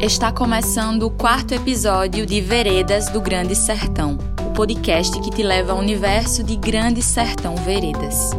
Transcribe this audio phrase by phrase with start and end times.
[0.00, 4.16] Está começando o quarto episódio de Veredas do Grande Sertão,
[4.48, 8.30] o podcast que te leva ao universo de Grande Sertão Veredas.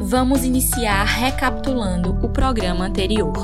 [0.00, 3.34] Vamos iniciar recapitulando o programa anterior.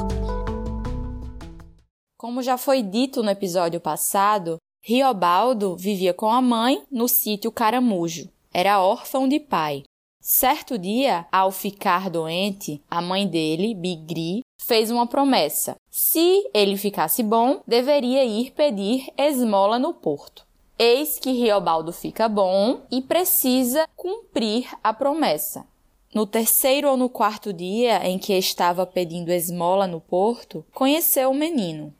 [2.16, 8.30] Como já foi dito no episódio passado, Riobaldo vivia com a mãe no sítio Caramujo.
[8.50, 9.82] Era órfão de pai.
[10.29, 15.77] Certo dia, ao ficar doente, a mãe dele, Bigri, fez uma promessa.
[15.88, 20.45] Se ele ficasse bom, deveria ir pedir esmola no porto.
[20.77, 25.64] Eis que Riobaldo fica bom e precisa cumprir a promessa.
[26.12, 31.34] No terceiro ou no quarto dia em que estava pedindo esmola no porto, conheceu o
[31.34, 31.95] menino.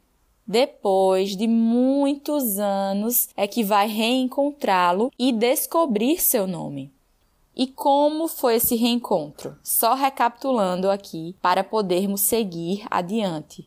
[0.45, 6.95] Depois de muitos anos é que vai reencontrá-lo e descobrir seu nome.
[7.56, 9.59] E como foi esse reencontro?
[9.64, 13.64] Só recapitulando aqui para podermos seguir adiante.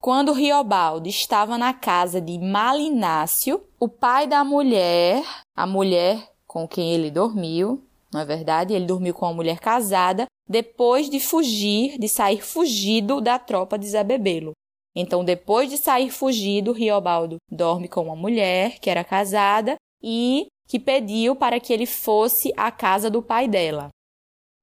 [0.00, 5.24] Quando Riobaldo estava na casa de Malinácio, o pai da mulher,
[5.56, 8.72] a mulher com quem ele dormiu, não é verdade?
[8.72, 13.88] Ele dormiu com uma mulher casada depois de fugir, de sair fugido da tropa de
[13.88, 14.52] Zebebelo.
[14.94, 20.78] Então, depois de sair fugido, Riobaldo dorme com uma mulher que era casada e que
[20.78, 23.88] pediu para que ele fosse à casa do pai dela.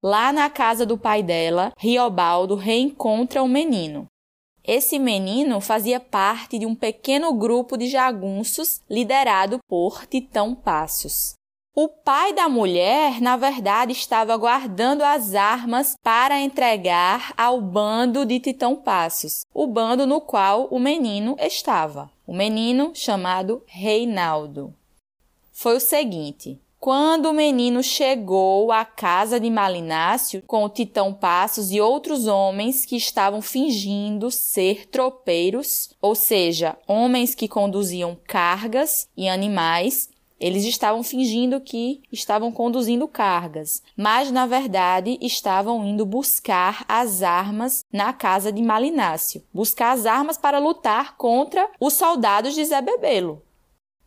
[0.03, 4.05] Lá na casa do pai dela, Riobaldo reencontra o menino.
[4.61, 11.35] Esse menino fazia parte de um pequeno grupo de jagunços liderado por Titão Passos.
[11.75, 18.39] O pai da mulher, na verdade, estava guardando as armas para entregar ao bando de
[18.39, 22.11] Titão Passos, o bando no qual o menino estava.
[22.27, 24.73] O menino chamado Reinaldo
[25.63, 31.71] foi o seguinte: quando o menino chegou à casa de Malinácio com o Titão Passos
[31.71, 39.29] e outros homens que estavam fingindo ser tropeiros, ou seja, homens que conduziam cargas e
[39.29, 47.23] animais, eles estavam fingindo que estavam conduzindo cargas, mas na verdade estavam indo buscar as
[47.23, 52.81] armas na casa de Malinácio, buscar as armas para lutar contra os soldados de Zé
[52.81, 53.41] Bebelo.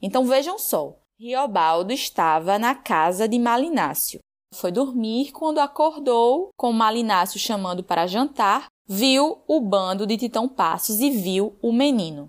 [0.02, 4.20] Então vejam só, Riobaldo estava na casa de Malinácio.
[4.54, 11.00] Foi dormir quando acordou, com Malinácio chamando para jantar, viu o bando de Titão Passos
[11.00, 12.26] e viu o menino.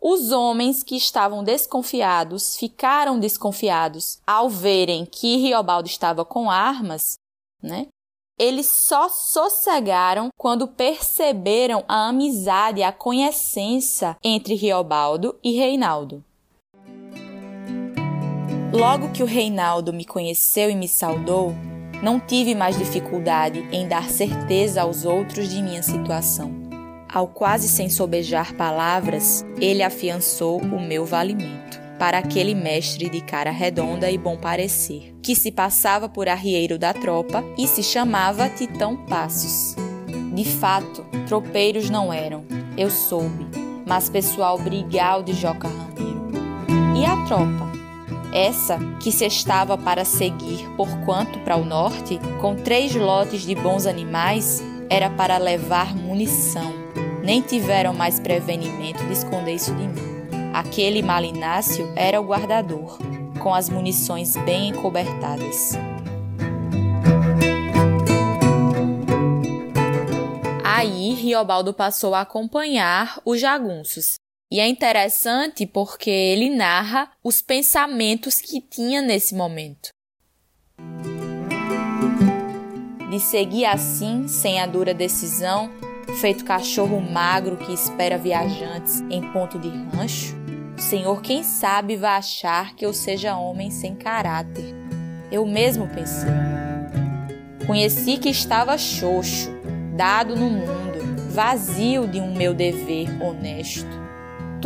[0.00, 7.14] Os homens que estavam desconfiados ficaram desconfiados ao verem que Riobaldo estava com armas,
[7.62, 7.86] né?
[8.36, 16.24] Eles só sossegaram quando perceberam a amizade, a conhecência entre Riobaldo e Reinaldo.
[18.76, 21.54] Logo que o Reinaldo me conheceu e me saudou,
[22.02, 26.52] não tive mais dificuldade em dar certeza aos outros de minha situação.
[27.10, 33.50] Ao quase sem sobejar palavras, ele afiançou o meu valimento para aquele mestre de cara
[33.50, 38.94] redonda e bom parecer, que se passava por arrieiro da tropa e se chamava Titão
[39.06, 39.74] Passos.
[40.34, 42.44] De fato, tropeiros não eram,
[42.76, 43.46] eu soube,
[43.86, 46.26] mas pessoal brigal de Joca Ramiro.
[46.94, 47.65] E a tropa?
[48.36, 53.54] Essa que se estava para seguir por quanto para o norte, com três lotes de
[53.54, 56.70] bons animais, era para levar munição.
[57.24, 60.16] Nem tiveram mais prevenimento de esconder isso de mim.
[60.52, 62.98] Aquele malinácio era o guardador,
[63.42, 65.72] com as munições bem encobertadas.
[70.62, 74.16] Aí Riobaldo passou a acompanhar os jagunços,
[74.50, 79.88] e é interessante porque ele narra os pensamentos que tinha nesse momento.
[83.10, 85.70] De seguir assim, sem a dura decisão,
[86.20, 90.36] feito cachorro magro que espera viajantes em ponto de rancho,
[90.78, 94.74] o Senhor, quem sabe, vai achar que eu seja homem sem caráter.
[95.32, 96.28] Eu mesmo pensei.
[97.66, 99.50] Conheci que estava xoxo,
[99.96, 104.05] dado no mundo, vazio de um meu dever honesto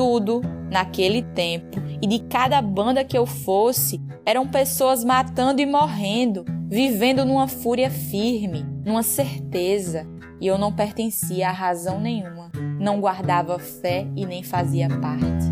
[0.00, 1.78] tudo naquele tempo.
[2.00, 7.90] E de cada banda que eu fosse eram pessoas matando e morrendo, vivendo numa fúria
[7.90, 10.06] firme, numa certeza,
[10.40, 12.50] e eu não pertencia a razão nenhuma,
[12.80, 15.44] não guardava fé e nem fazia parte.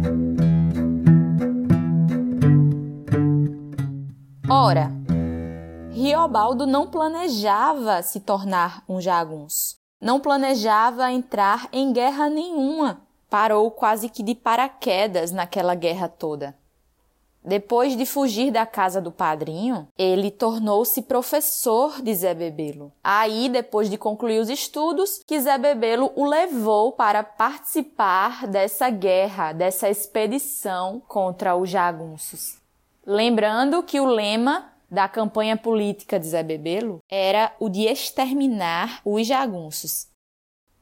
[4.49, 4.91] Ora,
[5.91, 14.09] Riobaldo não planejava se tornar um jagunço, não planejava entrar em guerra nenhuma parou quase
[14.09, 16.57] que de paraquedas naquela guerra toda.
[17.45, 22.93] Depois de fugir da casa do padrinho, ele tornou-se professor de Zé Bebelo.
[23.03, 29.53] Aí, depois de concluir os estudos, que Zé Bebelo o levou para participar dessa guerra,
[29.53, 32.59] dessa expedição contra os jagunços.
[33.07, 39.27] Lembrando que o lema da campanha política de Zé Bebelo era o de exterminar os
[39.27, 40.09] jagunços.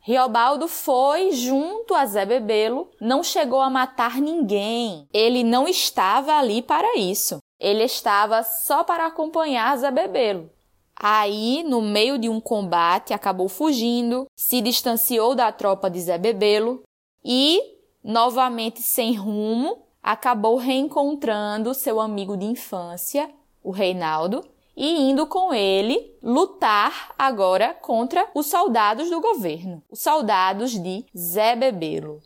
[0.07, 5.09] Riobaldo foi junto a Zé Bebelo, não chegou a matar ninguém.
[5.13, 7.39] Ele não estava ali para isso.
[7.59, 10.49] Ele estava só para acompanhar Zé Bebelo.
[10.95, 16.85] Aí, no meio de um combate, acabou fugindo, se distanciou da tropa de Zé Bebelo
[17.25, 17.61] e,
[18.05, 23.29] novamente sem rumo, acabou reencontrando seu amigo de infância,
[23.61, 24.45] o Reinaldo,
[24.77, 31.57] e indo com ele lutar agora contra os soldados do governo, os soldados de Zé
[31.57, 32.21] Bebelo.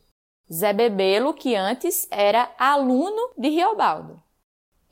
[0.53, 4.21] Zé Bebelo, que antes era aluno de Riobaldo.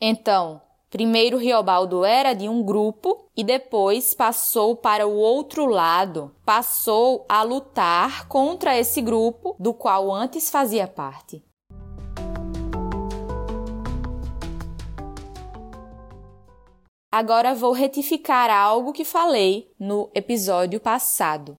[0.00, 7.26] Então, primeiro Riobaldo era de um grupo e depois passou para o outro lado, passou
[7.28, 11.48] a lutar contra esse grupo do qual antes fazia parte.
[17.10, 21.55] Agora vou retificar algo que falei no episódio passado.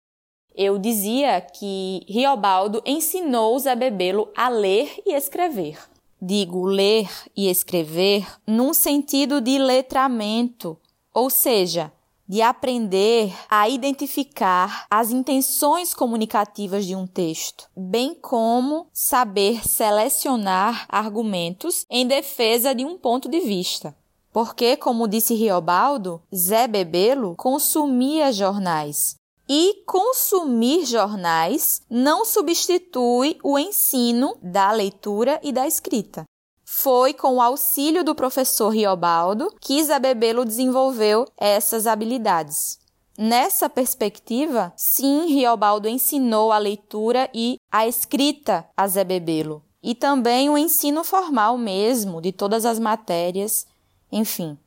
[0.56, 5.80] Eu dizia que Riobaldo ensinou Zé Bebelo a ler e escrever.
[6.22, 10.78] Digo ler e escrever num sentido de letramento,
[11.12, 11.92] ou seja,
[12.28, 21.88] de aprender a identificar as intenções comunicativas de um texto, bem como saber selecionar argumentos
[21.90, 23.98] em defesa de um ponto de vista.
[24.32, 29.16] Porque, como disse Riobaldo, Zé Bebelo consumia jornais.
[29.48, 36.24] E consumir jornais não substitui o ensino da leitura e da escrita.
[36.64, 42.78] Foi com o auxílio do professor Riobaldo que Zé Bebelo desenvolveu essas habilidades.
[43.18, 50.50] Nessa perspectiva, sim, Riobaldo ensinou a leitura e a escrita a Zé Bebelo, e também
[50.50, 53.66] o ensino formal mesmo de todas as matérias
[54.12, 54.58] enfim,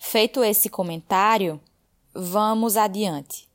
[0.00, 1.60] feito esse comentário,
[2.12, 3.48] vamos adiante.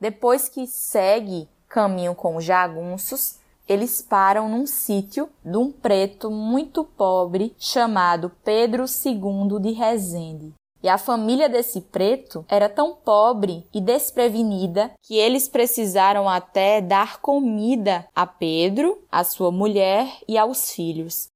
[0.00, 6.84] Depois que segue caminho com os jagunços, eles param num sítio de um preto muito
[6.84, 10.54] pobre chamado Pedro II de Rezende.
[10.82, 17.20] E a família desse preto era tão pobre e desprevenida que eles precisaram até dar
[17.20, 21.28] comida a Pedro, a sua mulher e aos filhos.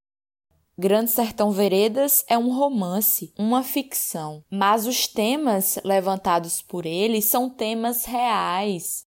[0.79, 7.51] Grande Sertão Veredas é um romance, uma ficção, mas os temas levantados por ele são
[7.51, 9.05] temas reais,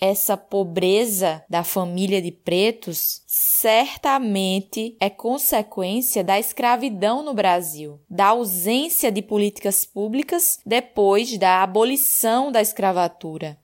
[0.00, 9.10] essa pobreza da família de pretos certamente é consequência da escravidão no Brasil, da ausência
[9.10, 13.58] de políticas públicas depois da abolição da escravatura.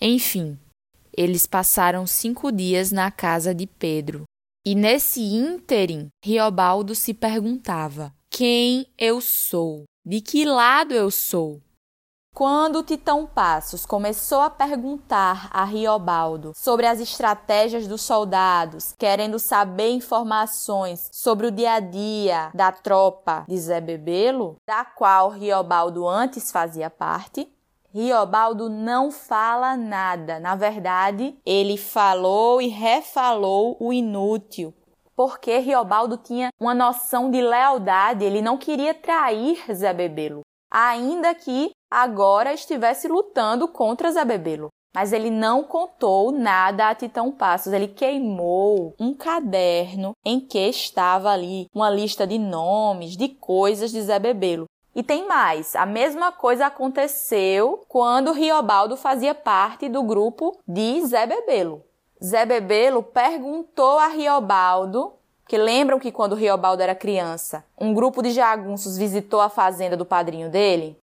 [0.00, 0.58] Enfim,
[1.16, 4.24] eles passaram cinco dias na casa de Pedro.
[4.64, 9.84] E nesse ínterim, Riobaldo se perguntava: quem eu sou?
[10.04, 11.60] De que lado eu sou?
[12.38, 19.90] Quando Titão Passos começou a perguntar a Riobaldo sobre as estratégias dos soldados, querendo saber
[19.90, 26.52] informações sobre o dia a dia da tropa de Zé Bebelo, da qual Riobaldo antes
[26.52, 27.52] fazia parte,
[27.92, 30.38] Riobaldo não fala nada.
[30.38, 34.72] Na verdade, ele falou e refalou o inútil,
[35.16, 41.70] porque Riobaldo tinha uma noção de lealdade, ele não queria trair Zé Bebelo ainda que
[41.90, 44.68] agora estivesse lutando contra Zabebelo.
[44.94, 47.72] Mas ele não contou nada a Titão Passos.
[47.72, 54.00] Ele queimou um caderno em que estava ali uma lista de nomes, de coisas de
[54.02, 54.66] Zé Bebelo.
[54.94, 61.26] E tem mais, a mesma coisa aconteceu quando Riobaldo fazia parte do grupo de Zé
[61.26, 61.84] Bebelo.
[62.24, 65.12] Zé Bebelo perguntou a Riobaldo
[65.46, 70.04] que lembram que quando Riobaldo era criança, um grupo de jagunços visitou a fazenda do
[70.04, 70.98] padrinho dele?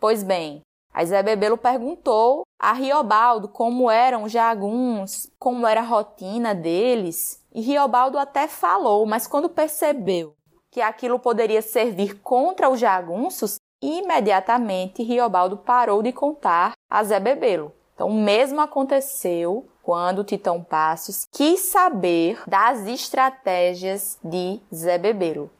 [0.00, 0.62] Pois bem,
[0.94, 7.44] a Zé Bebelo perguntou a Riobaldo como eram os jaguns, como era a rotina deles,
[7.52, 10.34] e Riobaldo até falou, mas quando percebeu
[10.70, 17.72] que aquilo poderia servir contra os jagunços, imediatamente Riobaldo parou de contar a Zé Bebelo.
[17.94, 25.50] Então, o mesmo aconteceu quando Titão Passos quis saber das estratégias de Zé Bebelo.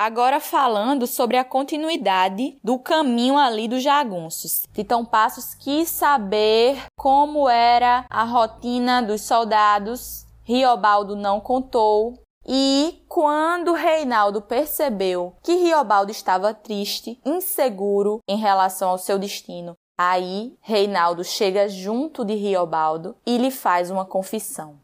[0.00, 4.62] Agora falando sobre a continuidade do caminho ali dos jagunços.
[4.72, 10.24] Titão Passos quis saber como era a rotina dos soldados.
[10.44, 12.14] Riobaldo não contou.
[12.46, 20.56] E quando Reinaldo percebeu que Riobaldo estava triste, inseguro em relação ao seu destino, aí
[20.60, 24.76] Reinaldo chega junto de Riobaldo e lhe faz uma confissão.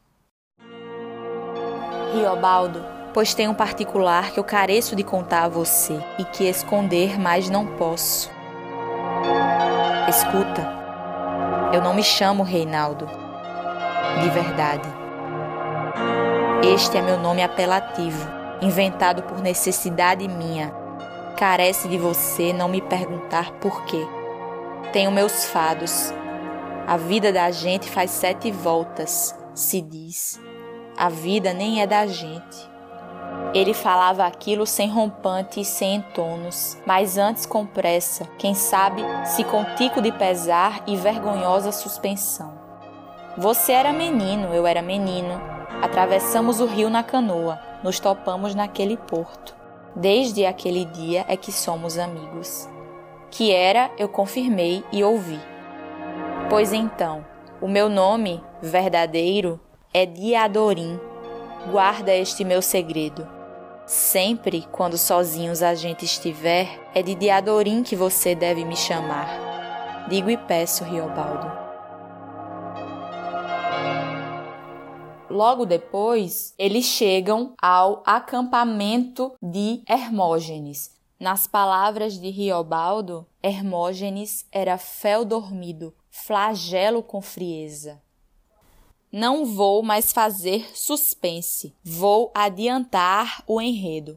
[2.13, 7.19] Riobaldo, pois tem um particular que eu careço de contar a você e que esconder
[7.19, 8.29] mais não posso.
[10.09, 10.69] Escuta,
[11.73, 13.07] eu não me chamo Reinaldo,
[14.21, 14.89] de verdade.
[16.75, 18.29] Este é meu nome apelativo,
[18.61, 20.75] inventado por necessidade minha.
[21.37, 24.05] Carece de você não me perguntar por quê.
[24.93, 26.13] Tenho meus fados.
[26.87, 30.41] A vida da gente faz sete voltas, se diz.
[30.97, 32.74] A vida nem é da gente.
[33.55, 39.45] Ele falava aquilo sem rompante e sem entonos, mas antes com pressa, quem sabe se
[39.45, 42.59] com tico de pesar e vergonhosa suspensão.
[43.39, 45.41] Você era menino, eu era menino.
[45.81, 49.55] Atravessamos o rio na canoa, nos topamos naquele porto.
[49.95, 52.69] Desde aquele dia é que somos amigos.
[53.31, 55.39] Que era, eu confirmei e ouvi.
[56.51, 57.25] Pois então,
[57.61, 59.61] o meu nome verdadeiro
[59.93, 60.99] é Diadorim.
[61.71, 63.34] Guarda este meu segredo.
[63.87, 70.07] Sempre quando sozinhos a gente estiver, é de Diadorim que você deve me chamar.
[70.09, 71.65] Digo e peço, Riobaldo.
[75.29, 80.93] Logo depois, eles chegam ao acampamento de Hermógenes.
[81.21, 88.04] Nas palavras de Riobaldo, Hermógenes era fel dormido, flagelo com frieza.
[89.17, 94.17] Não vou mais fazer suspense, vou adiantar o enredo.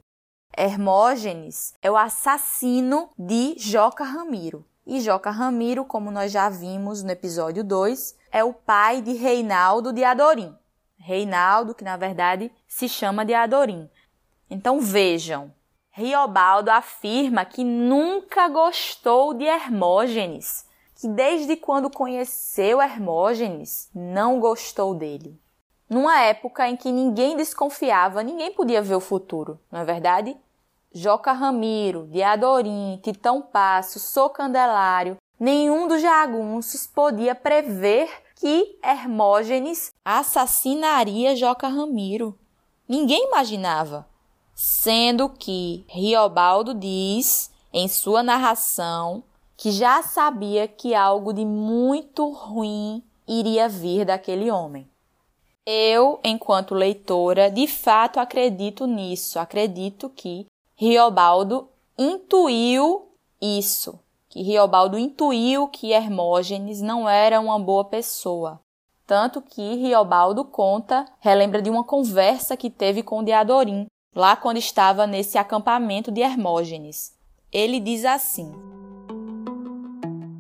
[0.58, 4.66] Hermógenes é o assassino de Joca Ramiro.
[4.88, 9.94] E Joca Ramiro, como nós já vimos no episódio 2, é o pai de Reinaldo
[9.94, 10.58] de Adorim.
[10.98, 13.88] Reinaldo, que na verdade se chama de Adorim.
[14.50, 15.54] Então vejam,
[15.92, 20.66] Riobaldo afirma que nunca gostou de Hermógenes
[21.00, 25.40] que desde quando conheceu Hermógenes não gostou dele.
[25.88, 30.36] Numa época em que ninguém desconfiava, ninguém podia ver o futuro, não é verdade?
[30.92, 41.36] Joca Ramiro, Diadorim, Titão Passo, Sou Candelário, nenhum dos jagunços podia prever que Hermógenes assassinaria
[41.36, 42.38] Joca Ramiro.
[42.88, 44.08] Ninguém imaginava.
[44.56, 49.24] Sendo que Riobaldo diz em sua narração
[49.58, 54.88] que já sabia que algo de muito ruim iria vir daquele homem.
[55.66, 60.46] Eu, enquanto leitora, de fato acredito nisso, acredito que
[60.76, 63.10] Riobaldo intuiu
[63.42, 64.00] isso,
[64.30, 68.62] que Riobaldo intuiu que Hermógenes não era uma boa pessoa.
[69.06, 75.08] Tanto que Riobaldo conta, relembra de uma conversa que teve com Diadorim, lá quando estava
[75.08, 77.14] nesse acampamento de Hermógenes.
[77.52, 78.54] Ele diz assim: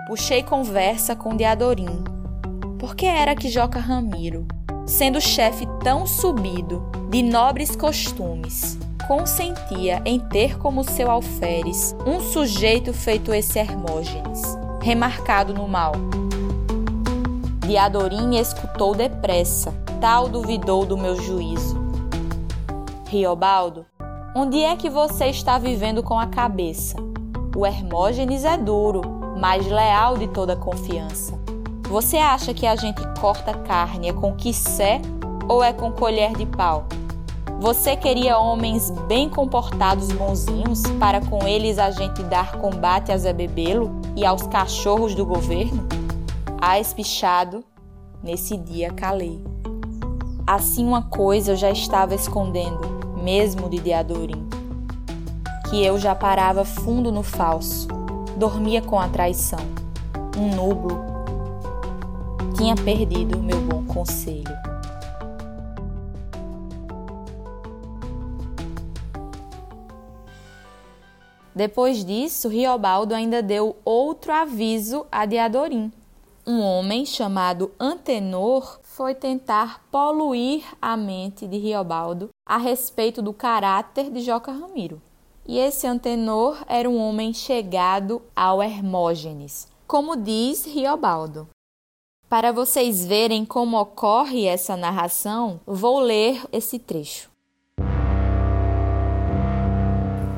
[0.08, 2.02] puxei conversa com Diadorim.
[2.80, 4.48] Por que era que Joca Ramiro,
[4.86, 12.94] sendo chefe tão subido, de nobres costumes, consentia em ter como seu alferes um sujeito
[12.94, 14.42] feito esse Hermógenes,
[14.82, 15.92] remarcado no mal?
[17.68, 21.86] Diadorim escutou depressa, tal duvidou do meu juízo.
[23.10, 23.86] Riobaldo,
[24.34, 26.96] onde é que você está vivendo com a cabeça?
[27.54, 31.38] O Hermógenes é duro, mais leal de toda confiança.
[31.89, 35.01] Você acha que a gente corta carne é com quissé
[35.48, 36.86] ou é com colher de pau?
[37.60, 43.34] Você queria homens bem comportados, bonzinhos, para com eles a gente dar combate a Zé
[43.34, 45.88] Bebelo e aos cachorros do governo?
[46.62, 47.63] A espichado,
[48.22, 49.44] nesse dia calei.
[50.46, 52.79] Assim uma coisa eu já estava escondendo,
[53.24, 54.48] mesmo de Diadorim,
[55.70, 57.88] que eu já parava fundo no falso,
[58.38, 59.60] dormia com a traição.
[60.38, 61.03] Um nublo
[62.56, 64.56] tinha perdido meu bom conselho.
[71.56, 75.91] Depois disso, Riobaldo ainda deu outro aviso a Diadorim.
[76.46, 84.12] Um homem chamado Antenor foi tentar poluir a mente de Riobaldo a respeito do caráter
[84.12, 85.01] de Joca Ramiro
[85.48, 91.48] e esse Antenor era um homem chegado ao Hermógenes, como diz Riobaldo.
[92.30, 97.30] Para vocês verem como ocorre essa narração, vou ler esse trecho.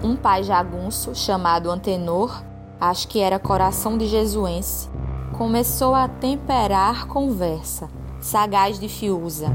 [0.04, 2.44] Um pai jagunço chamado Antenor,
[2.80, 4.88] acho que era coração de jesuense,
[5.36, 7.90] começou a temperar conversa,
[8.22, 9.48] sagaz de Fiuza.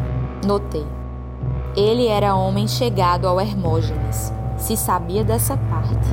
[0.44, 0.86] Notei.
[1.76, 6.08] Ele era homem chegado ao Hermógenes, se sabia dessa parte.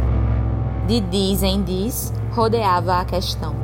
[0.87, 3.55] De diz em diz, rodeava a questão.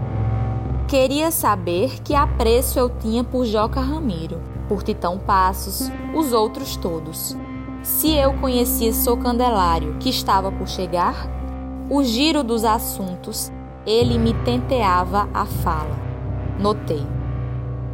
[0.88, 7.36] Queria saber que apreço eu tinha por Joca Ramiro, por Titão Passos, os outros todos.
[7.84, 11.28] Se eu conhecia Sou Candelário, que estava por chegar,
[11.90, 13.52] o giro dos assuntos,
[13.86, 15.98] ele me tenteava a fala.
[16.60, 17.06] Notei.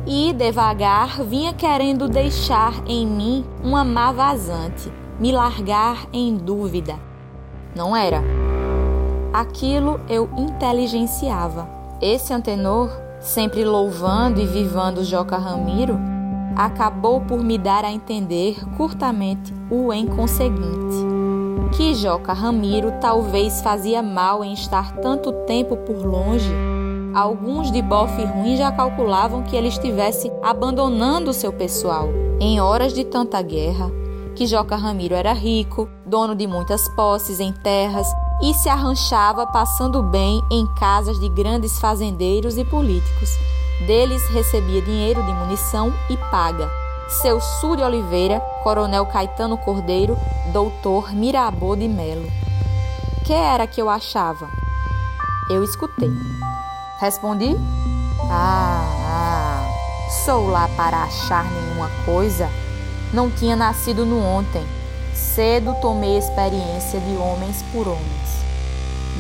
[0.05, 6.95] E devagar vinha querendo deixar em mim uma má vazante, me largar em dúvida.
[7.75, 8.21] Não era.
[9.33, 11.67] Aquilo eu inteligenciava.
[12.01, 12.89] Esse antenor,
[13.19, 15.97] sempre louvando e vivando Joca Ramiro,
[16.55, 21.13] acabou por me dar a entender curtamente o inconseguinte.
[21.75, 26.53] Que Joca Ramiro talvez fazia mal em estar tanto tempo por longe.
[27.15, 33.03] Alguns de bofe ruim já calculavam que ele estivesse abandonando seu pessoal em horas de
[33.03, 34.02] tanta guerra.
[34.35, 38.07] Que Joca Ramiro era rico, dono de muitas posses em terras
[38.41, 43.29] e se arranchava passando bem em casas de grandes fazendeiros e políticos
[43.85, 46.69] deles recebia dinheiro de munição e paga.
[47.21, 50.17] Seu Súrio Oliveira, Coronel Caetano Cordeiro,
[50.51, 52.27] Doutor Mirabô de Melo.
[53.25, 54.49] Que era que eu achava?
[55.49, 56.11] Eu escutei.
[56.99, 57.55] Respondi:
[58.31, 59.67] ah, ah,
[60.25, 62.49] sou lá para achar nenhuma coisa.
[63.13, 64.65] Não tinha nascido no ontem.
[65.13, 68.43] Cedo tomei experiência de homens por homens.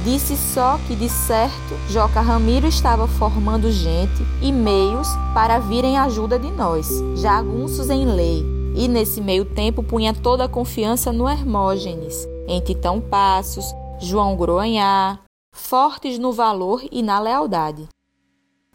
[0.03, 6.37] Disse só que, de certo, Joca Ramiro estava formando gente e meios para virem ajuda
[6.37, 8.43] de nós, jagunços em lei,
[8.75, 15.19] e nesse meio tempo punha toda a confiança no Hermógenes, em Titão Passos, João Groanhá,
[15.53, 17.87] fortes no valor e na lealdade.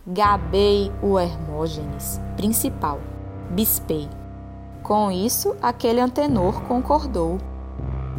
[0.07, 3.01] Gabei o Hermógenes, principal,
[3.51, 4.09] bispei.
[4.89, 7.37] Com isso, aquele antenor concordou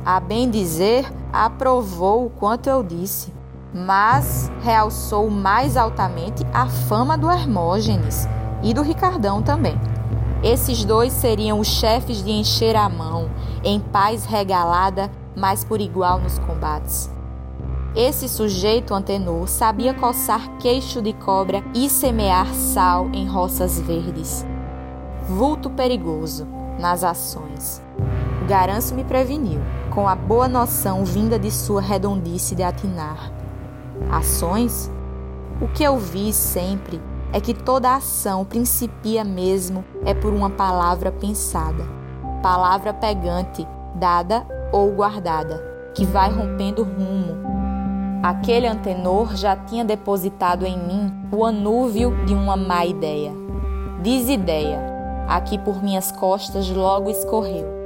[0.06, 3.34] a bem dizer, aprovou o quanto eu disse,
[3.74, 8.30] mas realçou mais altamente a fama do Hermógenes
[8.62, 9.82] e do Ricardão também.
[10.44, 13.32] Esses dois seriam os chefes de encher a mão,
[13.64, 17.10] em paz regalada, mas por igual nos combates.
[17.96, 24.46] Esse sujeito antenor sabia coçar queixo de cobra e semear sal em roças verdes.
[25.28, 27.82] Vulto perigoso nas ações.
[28.42, 29.62] O garanço me preveniu
[29.94, 33.32] com a boa noção vinda de sua redondice de atinar.
[34.10, 34.90] Ações?
[35.62, 37.02] O que eu vi sempre
[37.34, 41.86] é que toda ação principia mesmo é por uma palavra pensada,
[42.42, 45.62] palavra pegante, dada ou guardada,
[45.94, 47.38] que vai rompendo rumo.
[48.24, 53.32] Aquele antenor já tinha depositado em mim o anúvio de uma má ideia.
[54.02, 54.89] Desideia,
[55.30, 57.80] aqui por minhas costas logo escorreu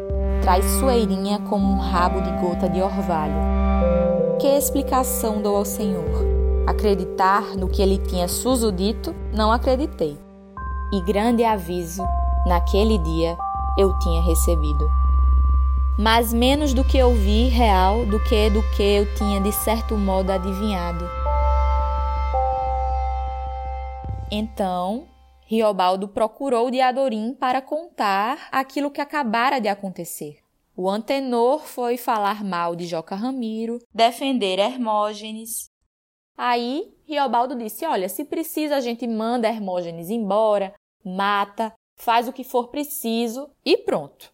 [0.43, 3.33] traiçoeirinha como um rabo de gota de orvalho.
[4.39, 6.03] Que explicação dou ao Senhor?
[6.67, 10.19] Acreditar no que ele tinha susudito, não acreditei.
[10.93, 12.03] E grande aviso,
[12.45, 13.37] naquele dia,
[13.77, 14.85] eu tinha recebido.
[15.97, 20.29] Mas menos do que ouvi real do que do que eu tinha de certo modo
[20.29, 21.07] adivinhado.
[24.29, 25.05] Então,
[25.53, 30.39] Riobaldo procurou Diadorim para contar aquilo que acabara de acontecer.
[30.75, 35.69] O antenor foi falar mal de Joca Ramiro, defender Hermógenes.
[36.35, 40.73] Aí Riobaldo disse: Olha, se precisa, a gente manda Hermógenes embora,
[41.05, 44.33] mata, faz o que for preciso e pronto.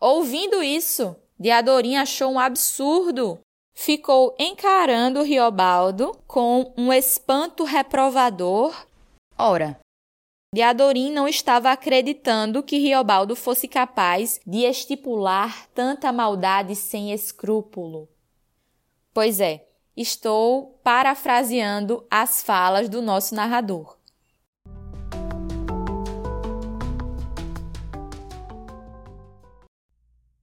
[0.00, 3.38] Ouvindo isso, Diadorim achou um absurdo.
[3.72, 8.74] Ficou encarando Riobaldo com um espanto reprovador.
[9.38, 9.78] Ora,
[10.52, 18.08] Diadorim não estava acreditando que Riobaldo fosse capaz de estipular tanta maldade sem escrúpulo.
[19.14, 19.64] Pois é,
[19.96, 23.96] estou parafraseando as falas do nosso narrador.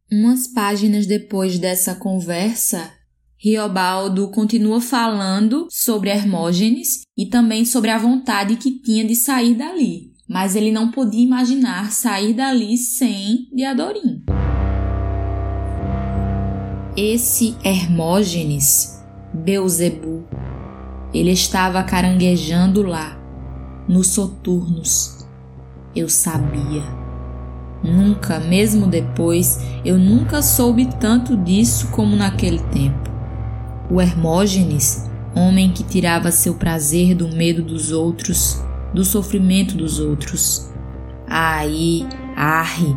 [0.09, 2.96] Umas páginas depois dessa conversa,
[3.39, 10.11] Riobaldo continua falando sobre Hermógenes e também sobre a vontade que tinha de sair dali,
[10.27, 14.23] mas ele não podia imaginar sair dali sem Diadorim.
[16.97, 20.27] Esse Hermógenes, Beuzebu,
[21.13, 23.21] ele estava caranguejando lá,
[23.87, 25.27] nos soturnos.
[25.95, 26.83] Eu sabia.
[27.83, 33.16] Nunca, mesmo depois, eu nunca soube tanto disso como naquele tempo.
[33.89, 38.61] O Hermógenes, homem que tirava seu prazer do medo dos outros,
[38.93, 40.69] do sofrimento dos outros.
[41.27, 42.95] Aí, arre,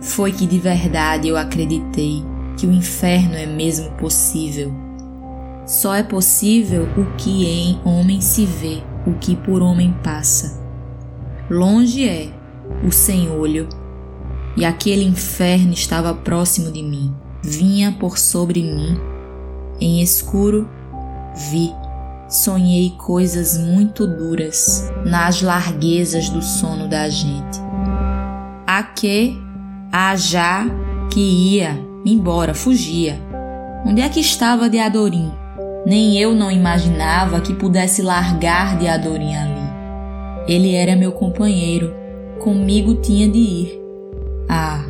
[0.00, 2.24] foi que de verdade eu acreditei
[2.58, 4.72] que o inferno é mesmo possível.
[5.66, 10.62] Só é possível o que em homem se vê, o que por homem passa.
[11.48, 12.28] Longe é
[12.86, 13.68] o sem olho
[14.56, 19.13] e aquele inferno estava próximo de mim, vinha por sobre mim.
[19.80, 20.68] Em escuro,
[21.34, 21.72] vi,
[22.28, 27.60] sonhei coisas muito duras nas larguezas do sono da gente.
[28.66, 29.36] A que,
[29.92, 30.66] a já
[31.12, 33.20] que ia embora, fugia.
[33.86, 35.32] Onde é que estava Deadorim?
[35.86, 39.64] Nem eu não imaginava que pudesse largar Deadorim ali.
[40.48, 41.92] Ele era meu companheiro,
[42.40, 43.84] comigo tinha de ir
[44.48, 44.84] ah,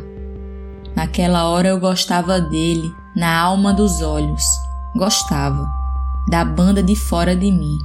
[0.95, 4.43] naquela hora eu gostava dele, na alma dos olhos.
[4.95, 5.69] Gostava.
[6.29, 7.77] Da banda de fora de mim.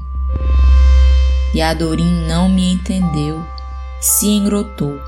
[1.54, 3.44] E a Dorim não me entendeu,
[4.00, 4.98] se engrotou.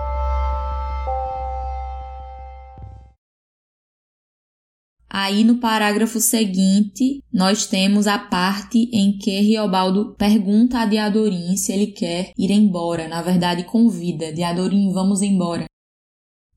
[5.08, 11.70] Aí no parágrafo seguinte, nós temos a parte em que Riobaldo pergunta a Diadorim se
[11.70, 15.66] ele quer ir embora, na verdade convida, Diadorim, vamos embora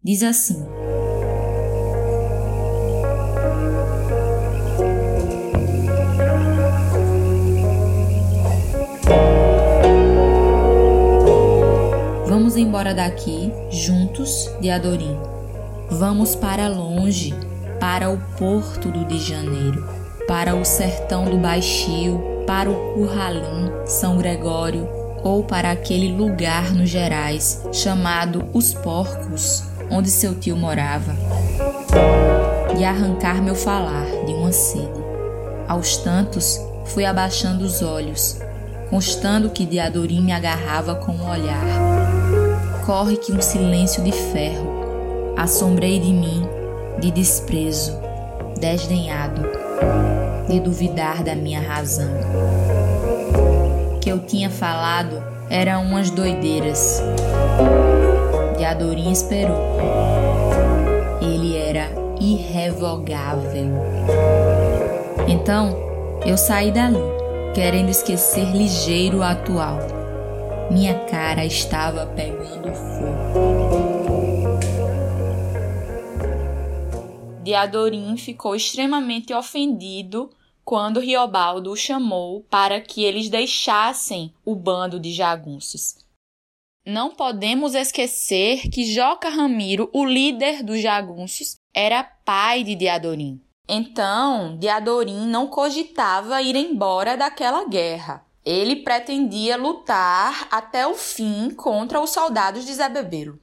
[0.05, 0.63] diz assim:
[12.36, 15.17] Vamos embora daqui, juntos, de Adorim.
[15.89, 17.34] Vamos para longe,
[17.80, 19.88] para o porto do de Janeiro,
[20.28, 24.86] para o sertão do Baixio, para o Curralim, São Gregório,
[25.24, 31.15] ou para aquele lugar nos Gerais chamado Os Porcos, onde seu tio morava,
[32.78, 35.06] e arrancar meu falar de uma sede.
[35.69, 38.38] Aos tantos, fui abaixando os olhos,
[38.89, 42.24] constando que Diadorim me agarrava com o um olhar.
[42.86, 46.48] Corre que um silêncio de ferro, assombrei de mim,
[47.00, 47.98] de desprezo,
[48.60, 49.41] desdenhado,
[50.48, 52.12] de duvidar da minha razão.
[54.00, 55.19] Que eu tinha falado
[55.50, 57.02] eram umas doideiras
[58.60, 59.80] e a Dorinha esperou.
[61.24, 61.89] Ele era
[62.21, 63.71] irrevogável.
[65.28, 65.76] Então,
[66.24, 67.02] eu saí dali,
[67.56, 69.94] querendo esquecer ligeiro o atual.
[70.71, 73.86] Minha cara estava pegando fogo.
[77.43, 80.32] Diadorim ficou extremamente ofendido
[80.63, 85.97] quando Riobaldo o chamou para que eles deixassem o bando de jagunços.
[86.84, 93.39] Não podemos esquecer que Joca Ramiro, o líder dos jagunços, era pai de Diadorim.
[93.67, 98.25] Então, Diadorim não cogitava ir embora daquela guerra.
[98.45, 103.39] Ele pretendia lutar até o fim contra os soldados de Zebebelo.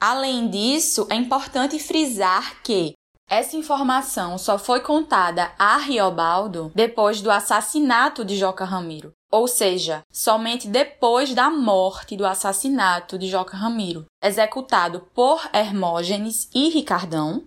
[0.00, 2.94] Além disso, é importante frisar que
[3.28, 10.02] essa informação só foi contada a Riobaldo depois do assassinato de Joca Ramiro, ou seja,
[10.12, 17.42] somente depois da morte do assassinato de Joca Ramiro, executado por Hermógenes e Ricardão.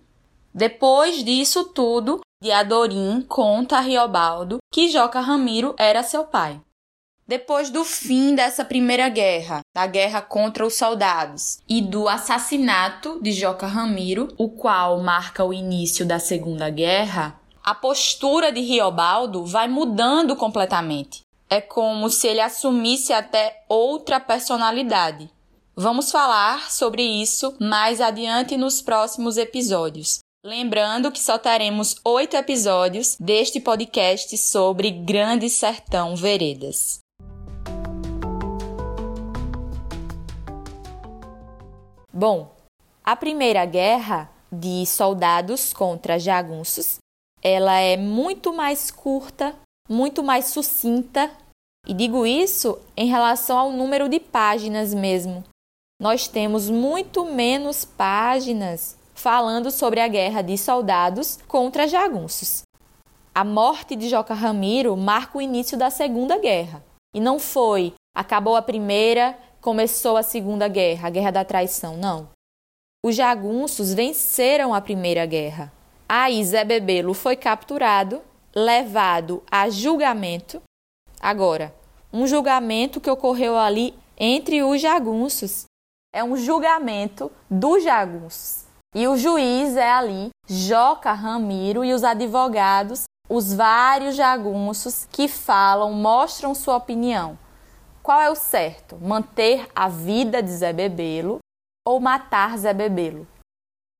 [0.53, 6.59] Depois disso tudo, Diadorim conta a Riobaldo que Joca Ramiro era seu pai.
[7.29, 13.31] Depois do fim dessa primeira guerra, da guerra contra os soldados, e do assassinato de
[13.31, 19.67] Joca Ramiro, o qual marca o início da Segunda Guerra, a postura de Riobaldo vai
[19.67, 21.21] mudando completamente.
[21.47, 25.29] É como se ele assumisse até outra personalidade.
[25.75, 30.17] Vamos falar sobre isso mais adiante nos próximos episódios.
[30.43, 36.97] Lembrando que só teremos oito episódios deste podcast sobre Grande Sertão Veredas.
[42.19, 42.51] Bom,
[43.01, 46.97] a Primeira Guerra de soldados contra jagunços,
[47.41, 49.55] ela é muito mais curta,
[49.87, 51.31] muito mais sucinta,
[51.87, 55.45] e digo isso em relação ao número de páginas mesmo.
[55.97, 62.63] Nós temos muito menos páginas falando sobre a guerra de soldados contra jagunços.
[63.33, 66.83] A morte de Joca Ramiro marca o início da Segunda Guerra.
[67.15, 72.29] E não foi, acabou a primeira, começou a Segunda Guerra, a Guerra da Traição, não.
[73.05, 75.71] Os jagunços venceram a Primeira Guerra.
[76.07, 78.21] Aí Zé Bebelo foi capturado,
[78.53, 80.61] levado a julgamento.
[81.21, 81.73] Agora,
[82.11, 85.65] um julgamento que ocorreu ali entre os jagunços.
[86.11, 88.65] é um julgamento dos jagunços.
[88.95, 95.93] E o juiz é ali Joca Ramiro e os advogados, os vários jagunços que falam,
[95.93, 97.37] mostram sua opinião.
[98.01, 98.97] Qual é o certo?
[98.97, 101.39] Manter a vida de Zé Bebelo
[101.85, 103.27] ou matar Zé Bebelo?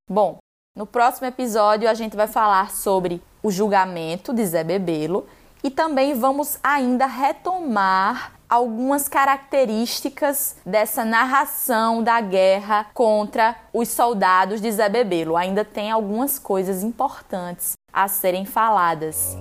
[0.10, 0.38] Bom,
[0.76, 5.28] no próximo episódio a gente vai falar sobre o julgamento de Zé Bebelo
[5.64, 14.72] e também vamos ainda retomar algumas características dessa narração da guerra contra os soldados de
[14.72, 15.38] Zé Bebelo.
[15.38, 19.38] Ainda tem algumas coisas importantes a serem faladas.